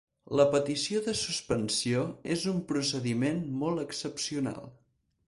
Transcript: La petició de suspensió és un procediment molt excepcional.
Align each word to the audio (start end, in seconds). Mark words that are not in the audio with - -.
La 0.37 0.45
petició 0.53 1.01
de 1.07 1.13
suspensió 1.19 2.01
és 2.37 2.45
un 2.53 2.63
procediment 2.71 3.45
molt 3.61 3.85
excepcional. 3.85 4.73